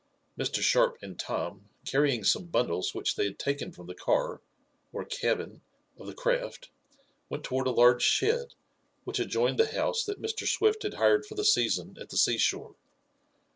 Mr. 0.35 0.63
Sharp 0.63 0.97
and 1.03 1.19
Tom, 1.19 1.69
carrying 1.85 2.23
some 2.23 2.45
bundles 2.47 2.95
which 2.95 3.15
they 3.15 3.25
had 3.25 3.37
taken 3.37 3.71
from 3.71 3.85
the 3.85 3.93
car, 3.93 4.41
or 4.91 5.05
cabin, 5.05 5.61
of 5.99 6.07
the 6.07 6.15
craft, 6.15 6.71
went 7.29 7.43
toward 7.43 7.67
a 7.67 7.69
large 7.69 8.01
shed, 8.01 8.55
which 9.03 9.19
adjoined 9.19 9.59
the 9.59 9.73
house 9.73 10.03
that 10.03 10.19
Mr. 10.19 10.47
Swift 10.47 10.81
had 10.81 10.95
hired 10.95 11.23
for 11.27 11.35
the 11.35 11.45
season 11.45 11.97
at 12.01 12.09
the 12.09 12.17
seashore. 12.17 12.73